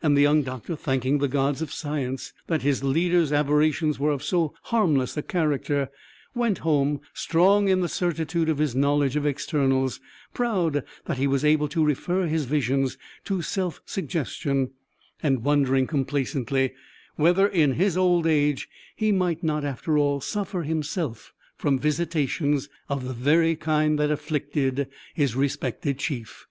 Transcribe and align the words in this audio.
And 0.00 0.16
the 0.16 0.20
young 0.20 0.42
doctor, 0.44 0.76
thanking 0.76 1.18
the 1.18 1.26
gods 1.26 1.60
of 1.60 1.72
science 1.72 2.32
that 2.46 2.62
his 2.62 2.84
leader's 2.84 3.32
aberrations 3.32 3.98
were 3.98 4.12
of 4.12 4.22
so 4.22 4.54
harmless 4.70 5.16
a 5.16 5.22
character, 5.24 5.90
went 6.36 6.58
home 6.58 7.00
strong 7.14 7.66
in 7.66 7.80
the 7.80 7.88
certitude 7.88 8.48
of 8.48 8.58
his 8.58 8.76
knowledge 8.76 9.16
of 9.16 9.26
externals, 9.26 9.98
proud 10.34 10.84
that 11.06 11.16
he 11.16 11.26
was 11.26 11.44
able 11.44 11.66
to 11.70 11.84
refer 11.84 12.28
his 12.28 12.44
visions 12.44 12.96
to 13.24 13.42
self 13.42 13.80
suggestion, 13.84 14.70
and 15.20 15.42
wondering 15.42 15.88
complaisantly 15.88 16.72
whether 17.16 17.48
in 17.48 17.72
his 17.72 17.96
old 17.96 18.28
age 18.28 18.68
he 18.94 19.10
might 19.10 19.42
not 19.42 19.64
after 19.64 19.98
all 19.98 20.20
suffer 20.20 20.62
himself 20.62 21.34
from 21.56 21.76
visitations 21.76 22.68
of 22.88 23.04
the 23.04 23.12
very 23.14 23.56
kind 23.56 23.98
that 23.98 24.12
afflicted 24.12 24.86
his 25.12 25.34
respected 25.34 25.98
chief. 25.98 26.46